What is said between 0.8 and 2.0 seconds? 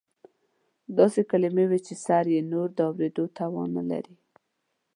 ډېر داسې کلیمې وې چې